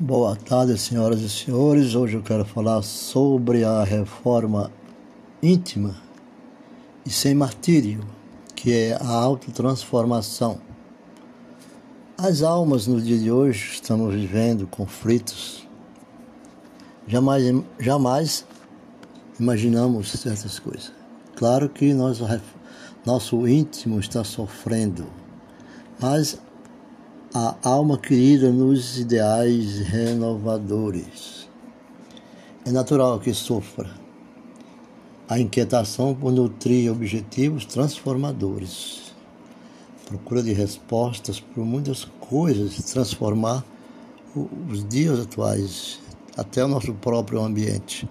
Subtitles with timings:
[0.00, 1.94] Boa tarde, senhoras e senhores.
[1.94, 4.72] Hoje eu quero falar sobre a reforma
[5.40, 5.94] íntima
[7.06, 8.00] e sem martírio,
[8.56, 10.58] que é a autotransformação.
[12.18, 15.64] As almas no dia de hoje estamos vivendo conflitos.
[17.06, 17.44] Jamais,
[17.78, 18.44] jamais
[19.38, 20.92] imaginamos certas coisas.
[21.36, 22.18] Claro que nós,
[23.06, 25.06] nosso íntimo está sofrendo,
[26.00, 26.36] mas
[27.36, 31.48] a alma querida nos ideais renovadores.
[32.64, 33.90] É natural que sofra
[35.28, 39.12] a inquietação por nutrir objetivos transformadores.
[40.06, 43.64] Procura de respostas por muitas coisas, transformar
[44.70, 45.98] os dias atuais,
[46.36, 48.08] até o nosso próprio ambiente.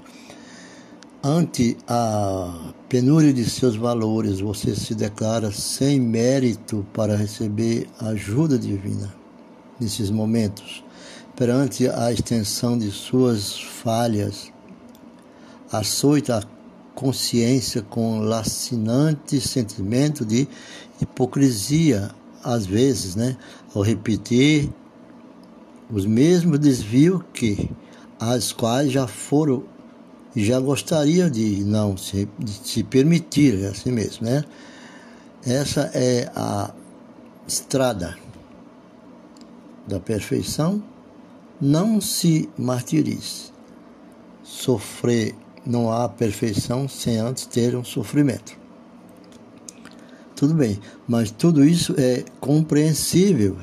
[1.25, 9.15] Ante a penúria de seus valores, você se declara sem mérito para receber ajuda divina
[9.79, 10.83] nesses momentos.
[11.33, 14.51] Perante a extensão de suas falhas,
[15.71, 16.43] açoita a
[16.93, 20.45] consciência com lacinante sentimento de
[21.01, 22.11] hipocrisia,
[22.43, 23.37] às vezes, né,
[23.73, 24.69] ao repetir
[25.89, 27.71] os mesmos desvios que
[28.19, 29.71] as quais já foram
[30.35, 34.43] já gostaria de não se, de se permitir assim mesmo, né?
[35.45, 36.73] Essa é a
[37.47, 38.17] estrada
[39.87, 40.81] da perfeição.
[41.59, 43.51] Não se martirize.
[44.43, 48.57] Sofrer não há perfeição sem antes ter um sofrimento.
[50.35, 53.55] Tudo bem, mas tudo isso é compreensível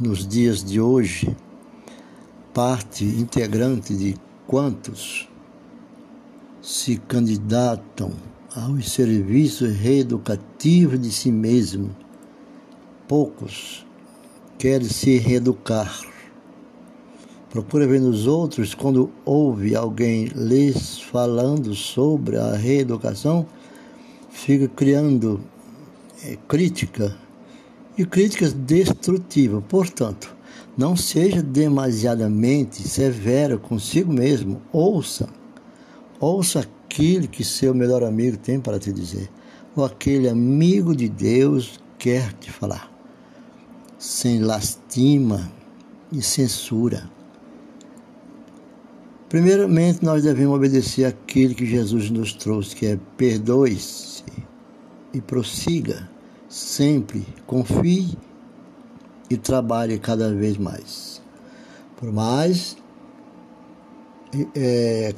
[0.00, 1.36] nos dias de hoje,
[2.52, 4.16] parte integrante de
[4.46, 5.28] quantos
[6.68, 8.12] se candidatam
[8.54, 11.96] aos serviços reeducativos de si mesmo.
[13.08, 13.86] Poucos
[14.58, 15.98] querem se reeducar.
[17.48, 23.46] Procura ver nos outros quando ouve alguém lhes falando sobre a reeducação,
[24.28, 25.40] fica criando
[26.22, 27.16] é, crítica
[27.96, 29.64] e críticas destrutivas.
[29.70, 30.36] Portanto,
[30.76, 34.60] não seja demasiadamente severo consigo mesmo.
[34.70, 35.37] Ouça
[36.20, 39.30] Ouça aquilo que seu melhor amigo tem para te dizer,
[39.76, 42.90] ou aquele amigo de Deus quer te falar,
[43.98, 45.50] sem lastima
[46.10, 47.08] e censura.
[49.28, 54.24] Primeiramente, nós devemos obedecer aquilo que Jesus nos trouxe, que é perdoe-se
[55.12, 56.08] e prossiga
[56.48, 58.16] sempre, confie
[59.28, 61.20] e trabalhe cada vez mais.
[61.96, 62.76] Por mais
[64.54, 65.14] é,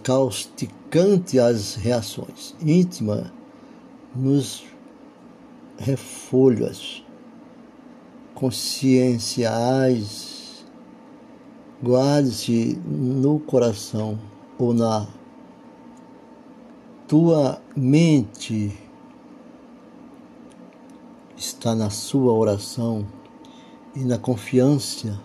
[0.90, 3.32] causticante as reações, íntima
[4.14, 4.64] nos
[5.78, 7.02] refolhas
[8.34, 10.66] conscienciais,
[11.82, 14.18] guarde-se no coração
[14.58, 15.06] ou na
[17.06, 18.76] tua mente.
[21.36, 23.06] Está na sua oração
[23.94, 25.18] e na confiança.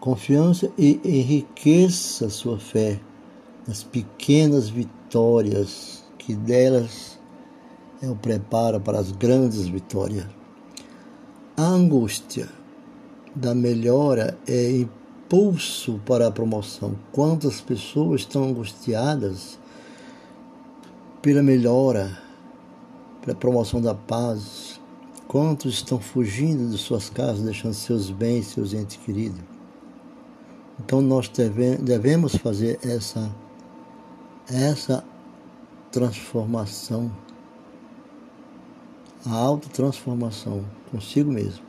[0.00, 3.00] Confiança e enriqueça sua fé
[3.66, 7.18] nas pequenas vitórias, que delas
[8.02, 10.26] é o preparo para as grandes vitórias.
[11.56, 12.48] A angústia
[13.34, 16.96] da melhora é impulso para a promoção.
[17.12, 19.58] Quantas pessoas estão angustiadas
[21.22, 22.18] pela melhora,
[23.20, 24.80] pela promoção da paz?
[25.26, 29.40] Quantos estão fugindo de suas casas, deixando seus bens, seus entes queridos?
[30.84, 31.30] Então nós
[31.80, 33.34] devemos fazer essa,
[34.50, 35.04] essa
[35.90, 37.10] transformação,
[39.24, 41.62] a autotransformação consigo mesmo.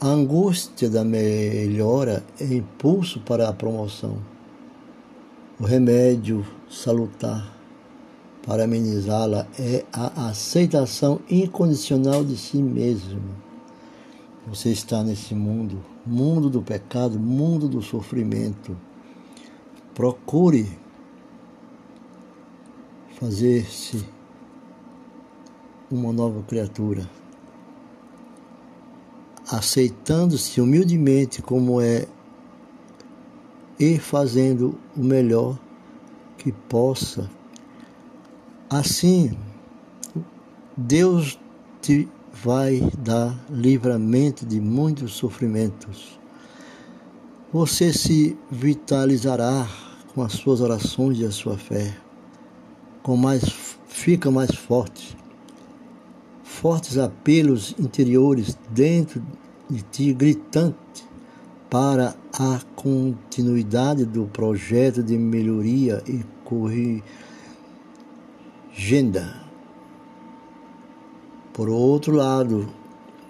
[0.00, 4.18] A angústia da melhora é impulso para a promoção.
[5.58, 7.52] O remédio salutar
[8.46, 13.48] para amenizá-la é a aceitação incondicional de si mesmo
[14.48, 18.74] você está nesse mundo, mundo do pecado, mundo do sofrimento.
[19.94, 20.66] Procure
[23.18, 24.06] fazer-se
[25.90, 27.08] uma nova criatura,
[29.50, 32.06] aceitando-se humildemente como é
[33.78, 35.58] e fazendo o melhor
[36.36, 37.28] que possa.
[38.70, 39.36] Assim,
[40.76, 41.38] Deus
[41.80, 46.20] te vai dar livramento de muitos sofrimentos.
[47.52, 49.66] Você se vitalizará
[50.14, 52.07] com as suas orações e a sua fé.
[53.08, 53.42] Com mais
[53.88, 55.16] fica mais forte.
[56.42, 59.24] Fortes apelos interiores dentro
[59.66, 60.76] de ti gritante
[61.70, 67.02] para a continuidade do projeto de melhoria e corrigenda.
[71.54, 72.68] Por outro lado,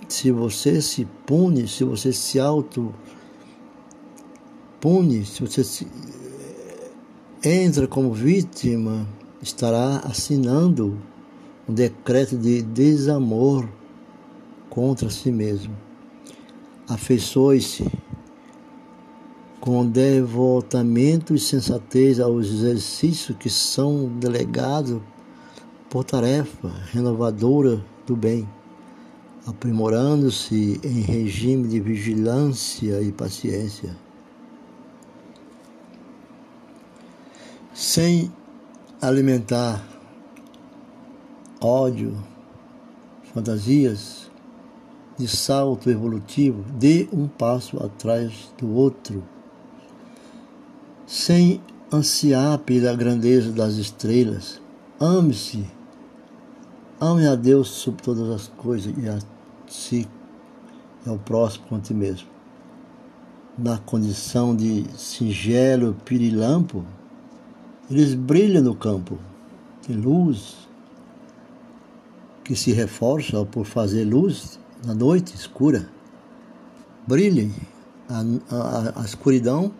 [0.08, 2.92] se você se pune, se você se auto
[4.80, 5.86] pune, se você se,
[7.44, 9.06] eh, entra como vítima,
[9.42, 10.98] estará assinando
[11.68, 13.68] um decreto de desamor
[14.70, 15.76] contra si mesmo.
[16.88, 17.86] Afeiçoe-se
[19.60, 25.00] com devotamento e sensatez aos exercícios que são delegados
[25.90, 28.48] por tarefa renovadora do bem,
[29.46, 33.94] aprimorando-se em regime de vigilância e paciência.
[37.74, 38.32] Sem
[39.00, 39.84] alimentar
[41.60, 42.16] ódio,
[43.32, 44.30] fantasias
[45.16, 49.24] de salto evolutivo, dê um passo atrás do outro
[51.06, 51.60] sem
[51.92, 54.60] ansiar pela grandeza das estrelas.
[55.00, 55.64] Ame-se.
[57.00, 59.18] Ame a Deus sobre todas as coisas e a
[59.68, 60.06] si
[61.06, 62.28] ao próximo com ti mesmo.
[63.56, 66.84] Na condição de singelo pirilampo,
[67.90, 69.18] eles brilham no campo.
[69.86, 70.68] Tem luz
[72.44, 75.88] que se reforça por fazer luz na noite escura.
[77.06, 77.54] Brilhem.
[78.08, 78.20] A,
[78.54, 79.72] a, a escuridão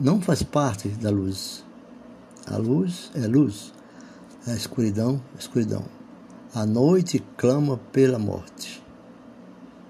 [0.00, 1.64] não faz parte da luz.
[2.46, 3.72] A luz é luz,
[4.46, 5.84] a escuridão escuridão.
[6.54, 8.82] A noite clama pela morte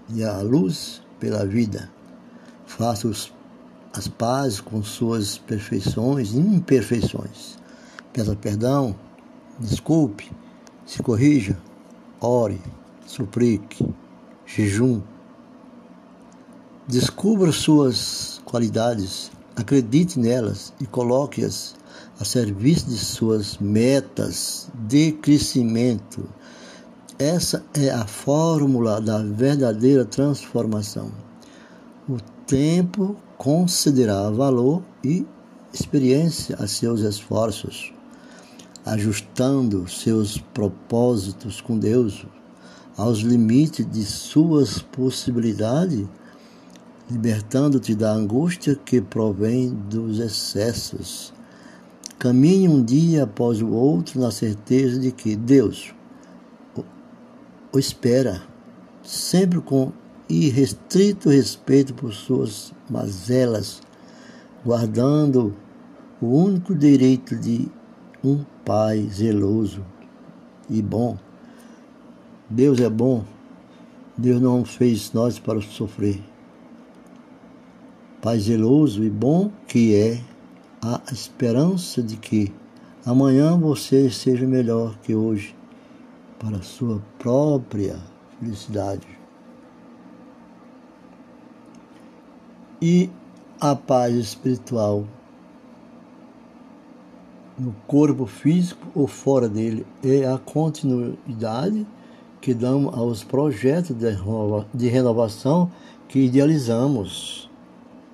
[0.08, 1.90] e a luz pela vida.
[2.64, 3.32] Faça os,
[3.94, 7.56] as pazes com suas perfeições e imperfeições.
[8.12, 8.94] Peça perdão,
[9.58, 10.30] desculpe,
[10.84, 11.56] se corrija,
[12.20, 12.60] ore,
[13.06, 13.86] suplique,
[14.44, 15.00] jejum.
[16.86, 21.76] Descubra suas qualidades Acredite nelas e coloque-as
[22.18, 26.28] a serviço de suas metas de crescimento.
[27.20, 31.12] Essa é a fórmula da verdadeira transformação.
[32.08, 35.26] O tempo concederá valor e
[35.72, 37.92] experiência a seus esforços,
[38.84, 42.26] ajustando seus propósitos com Deus
[42.96, 46.06] aos limites de suas possibilidades
[47.10, 51.32] libertando-te da angústia que provém dos excessos.
[52.18, 55.94] Caminhe um dia após o outro na certeza de que Deus
[57.72, 58.42] o espera,
[59.02, 59.92] sempre com
[60.28, 63.82] irrestrito respeito por suas mazelas,
[64.64, 65.54] guardando
[66.20, 67.68] o único direito de
[68.22, 69.84] um Pai zeloso
[70.70, 71.18] e bom.
[72.48, 73.24] Deus é bom,
[74.16, 76.22] Deus não fez nós para sofrer.
[78.22, 80.18] Pai zeloso e bom que é
[80.80, 82.50] a esperança de que
[83.04, 85.54] amanhã você seja melhor que hoje
[86.38, 87.98] para a sua própria
[88.38, 89.23] felicidade.
[92.86, 93.08] E
[93.58, 95.06] a paz espiritual
[97.58, 101.86] no corpo físico ou fora dele é a continuidade
[102.42, 103.96] que damos aos projetos
[104.74, 105.72] de renovação
[106.06, 107.48] que idealizamos.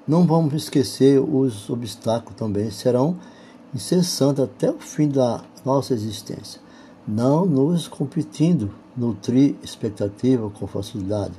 [0.06, 3.16] Não vamos esquecer os obstáculos também serão
[3.74, 6.60] incessantes até o fim da nossa existência.
[7.08, 11.34] Não nos competindo, nutrir expectativa com facilidade,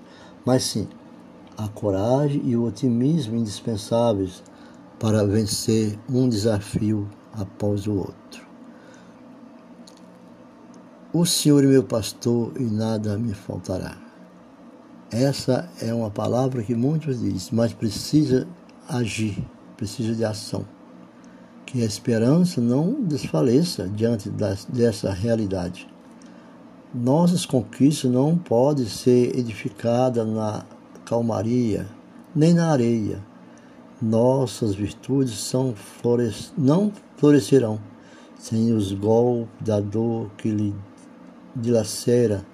[0.46, 0.86] mas sim
[1.58, 4.43] a coragem e o otimismo indispensáveis
[5.00, 8.46] para vencer um desafio após o outro.
[11.13, 13.98] O Senhor é meu pastor e nada me faltará.
[15.12, 18.48] Essa é uma palavra que muitos dizem, mas precisa
[18.88, 20.65] agir, precisa de ação.
[21.65, 25.86] Que a esperança não desfaleça diante das, dessa realidade.
[26.93, 30.63] Nossas conquistas não podem ser edificadas na
[31.12, 31.86] calmaria,
[32.34, 33.22] nem na areia.
[34.01, 37.77] Nossas virtudes são flores, não florescerão
[38.39, 40.74] sem os golpes da dor que lhe
[41.53, 42.46] dilacera,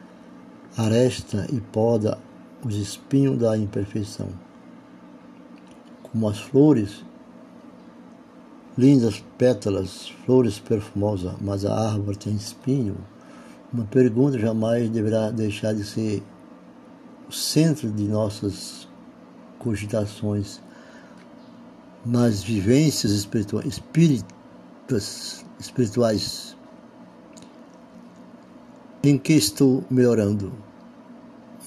[0.75, 2.17] aresta e poda
[2.65, 4.27] os espinhos da imperfeição
[6.11, 7.05] como as flores,
[8.75, 12.97] lindas pétalas, flores perfumosas, mas a árvore tem espinho.
[13.71, 16.23] Uma pergunta jamais deverá deixar de ser
[17.27, 18.87] o centro de nossas
[19.59, 20.61] cogitações
[22.05, 26.55] nas vivências espirituais, espíritas, espirituais.
[29.03, 30.51] Em que estou melhorando?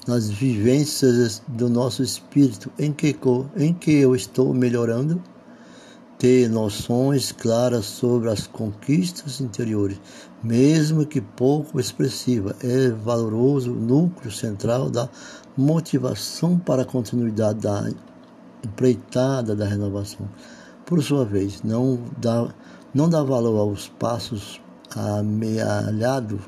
[0.07, 3.15] nas vivências do nosso espírito, em que,
[3.55, 5.21] em que eu estou melhorando,
[6.17, 9.99] ter noções claras sobre as conquistas interiores,
[10.43, 15.09] mesmo que pouco expressiva, é valoroso núcleo central da
[15.57, 17.89] motivação para a continuidade da
[18.63, 20.27] empreitada da renovação.
[20.85, 22.53] Por sua vez, não dá,
[22.93, 24.61] não dá valor aos passos
[24.95, 26.41] amealhados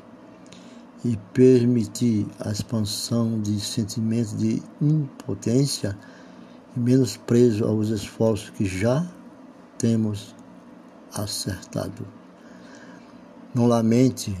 [1.04, 5.96] e permitir a expansão de sentimentos de impotência
[6.74, 9.06] e menos preso aos esforços que já
[9.78, 10.34] temos
[11.12, 12.06] acertado.
[13.54, 14.36] Não lamente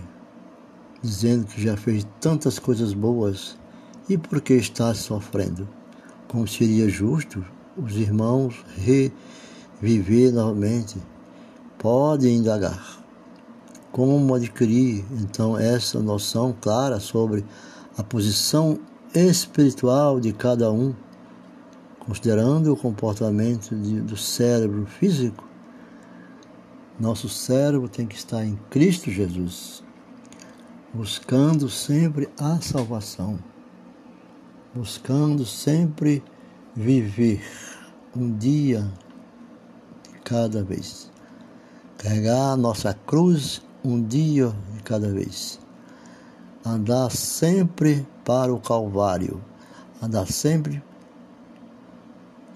[1.02, 3.56] dizendo que já fez tantas coisas boas
[4.08, 5.68] e por que está sofrendo.
[6.28, 7.44] Como seria justo
[7.76, 10.96] os irmãos reviver novamente?
[11.78, 13.02] Podem indagar.
[13.92, 17.44] Como adquirir então essa noção clara sobre
[17.96, 18.78] a posição
[19.14, 20.92] espiritual de cada um,
[22.00, 25.44] considerando o comportamento de, do cérebro físico?
[26.98, 29.82] Nosso cérebro tem que estar em Cristo Jesus,
[30.92, 33.38] buscando sempre a salvação,
[34.74, 36.22] buscando sempre
[36.74, 37.42] viver
[38.16, 38.90] um dia
[40.02, 41.10] de cada vez.
[41.96, 45.60] Carregar a nossa cruz um dia de cada vez.
[46.66, 49.40] Andar sempre para o Calvário.
[50.02, 50.82] Andar sempre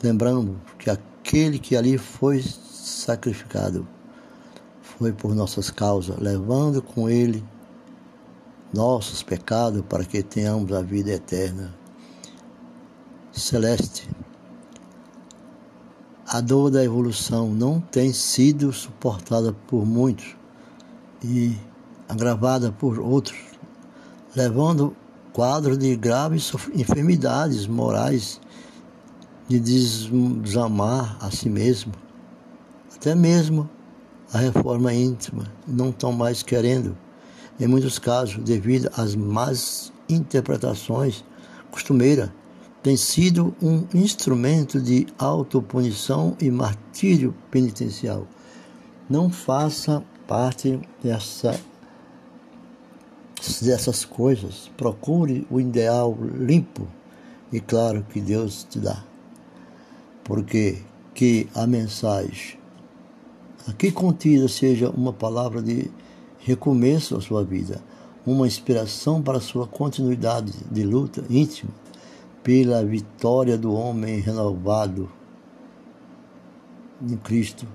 [0.03, 3.87] lembrando que aquele que ali foi sacrificado
[4.83, 7.45] foi por nossas causas, levando com ele
[8.75, 11.73] nossos pecados para que tenhamos a vida eterna.
[13.39, 14.09] Celeste,
[16.27, 20.37] a dor da evolução não tem sido suportada por muitos
[21.25, 21.57] e
[22.09, 23.39] agravada por outros,
[24.37, 24.95] levando
[25.33, 28.41] quadros de graves enfermidades morais,
[29.49, 31.93] de desamar a si mesmo,
[32.95, 33.71] até mesmo
[34.33, 36.97] a reforma íntima, não estão mais querendo,
[37.59, 41.25] em muitos casos, devido às más interpretações
[41.71, 42.31] costumeiras,
[42.83, 48.27] tem sido um instrumento de autopunição e martírio penitencial.
[49.11, 51.59] Não faça parte dessa,
[53.61, 54.71] dessas coisas.
[54.77, 56.87] Procure o ideal limpo
[57.53, 59.03] e claro que Deus te dá.
[60.23, 60.79] Porque
[61.15, 62.59] que a mensagem
[63.67, 65.91] aqui contida seja uma palavra de
[66.39, 67.83] recomeço à sua vida,
[68.25, 71.73] uma inspiração para a sua continuidade de luta íntima
[72.43, 75.11] pela vitória do homem renovado
[77.03, 77.67] em Cristo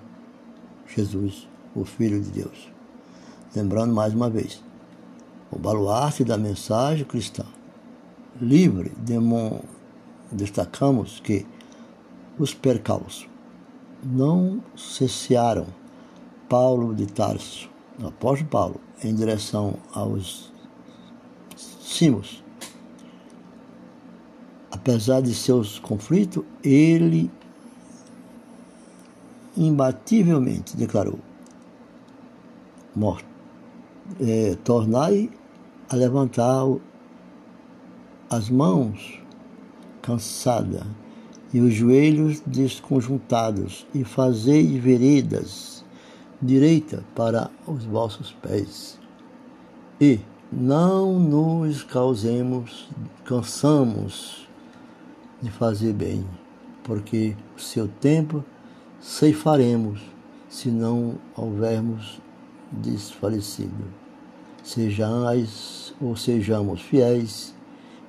[0.88, 2.72] Jesus o Filho de Deus.
[3.55, 4.63] Lembrando mais uma vez,
[5.51, 7.46] o baluarte da mensagem cristã.
[8.41, 8.91] Livre,
[10.32, 11.46] destacamos que
[12.38, 13.27] os percalços
[14.03, 15.67] não cessaram
[16.50, 17.70] Paulo de Tarso,
[18.01, 20.51] o apóstolo Paulo, em direção aos
[21.55, 22.43] cimos.
[24.84, 27.32] Apesar de seus conflitos, ele
[29.56, 31.20] imbativelmente declarou:
[34.20, 35.30] é, tornai
[35.90, 36.66] a levantar
[38.30, 39.22] as mãos
[40.02, 40.84] cansadas
[41.54, 45.86] e os joelhos desconjuntados e fazei veredas
[46.42, 49.00] direita para os vossos pés.
[50.02, 50.20] E
[50.52, 52.90] não nos causemos,
[53.24, 54.43] cansamos
[55.44, 56.26] de fazer bem,
[56.84, 58.44] porque o seu tempo
[59.02, 60.02] ceifaremos
[60.50, 62.22] se não houvermos
[62.72, 63.84] desfalecido.
[64.64, 67.54] Sejais ou sejamos fiéis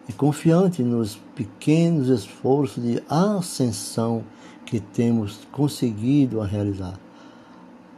[0.08, 4.22] e confiantes nos pequenos esforços de ascensão
[4.64, 6.98] que temos conseguido a realizar.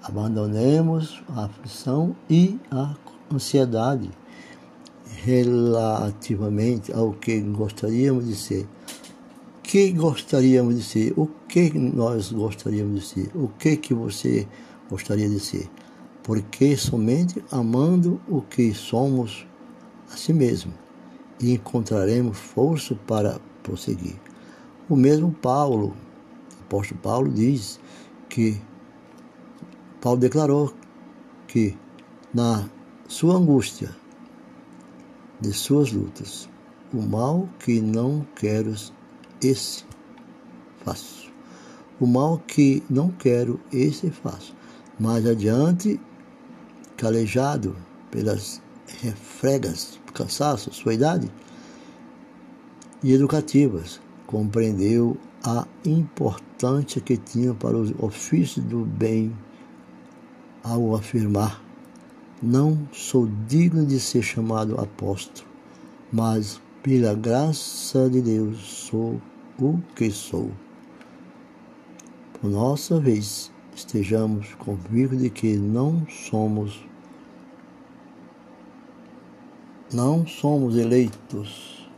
[0.03, 2.95] Abandonemos a aflição e a
[3.33, 4.11] ansiedade
[5.25, 8.67] relativamente ao que gostaríamos de ser.
[9.67, 11.13] Que gostaríamos de ser?
[11.17, 13.31] O que nós gostaríamos de ser?
[13.35, 14.47] O que que você
[14.89, 15.69] gostaria de ser?
[16.27, 19.47] porque somente amando o que somos
[20.13, 20.75] a si mesmo
[21.41, 24.17] e encontraremos força para prosseguir.
[24.89, 25.95] O mesmo Paulo,
[26.59, 27.79] o apóstolo Paulo diz
[28.29, 28.61] que
[30.01, 30.75] Paulo declarou
[31.47, 31.79] que
[32.35, 32.69] na
[33.07, 33.95] sua angústia
[35.41, 36.49] de suas lutas,
[36.93, 38.75] o mal que não quero,
[39.43, 39.85] esse
[40.85, 41.31] faço.
[41.99, 44.55] O mal que não quero, esse faço.
[44.99, 46.01] Mais adiante
[46.97, 47.77] calejado
[48.11, 48.63] pelas
[49.03, 51.31] refregas, cansaço, sua idade,
[53.03, 54.01] e educativas.
[54.27, 59.37] Compreendeu a importância que tinha para o ofício do bem
[60.65, 61.63] ao afirmar:
[62.43, 65.47] Não sou digno de ser chamado apóstolo,
[66.13, 69.21] mas pela graça de Deus sou
[69.59, 70.53] o que sou.
[72.35, 76.81] Por nossa vez, estejamos convictos de que não somos
[79.93, 81.91] não somos eleitos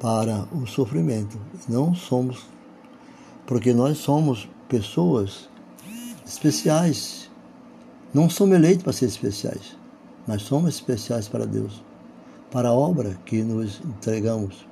[0.00, 1.38] para o sofrimento.
[1.68, 2.44] Não somos,
[3.46, 5.48] porque nós somos pessoas
[6.26, 7.30] especiais.
[8.12, 9.76] Não somos eleitos para ser especiais,
[10.26, 11.82] mas somos especiais para Deus,
[12.50, 14.66] para a obra que nos entregamos.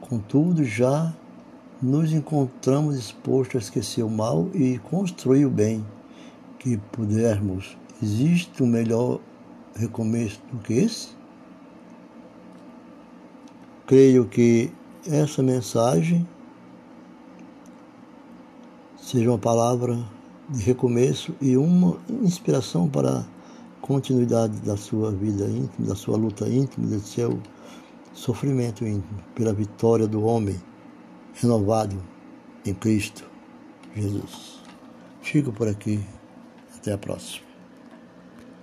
[0.00, 1.14] Contudo, já
[1.80, 5.84] nos encontramos dispostos a esquecer o mal e construir o bem
[6.58, 9.20] que pudermos Existe um melhor
[9.74, 11.08] recomeço do que esse?
[13.86, 14.70] Creio que
[15.06, 16.28] essa mensagem
[18.98, 20.04] seja uma palavra
[20.48, 23.24] de recomeço e uma inspiração para
[23.84, 27.38] continuidade da sua vida íntima, da sua luta íntima, do seu
[28.14, 30.58] sofrimento íntimo, pela vitória do homem
[31.34, 32.02] renovado
[32.64, 33.26] em Cristo
[33.94, 34.62] Jesus.
[35.20, 36.02] Fico por aqui.
[36.74, 37.53] Até a próxima.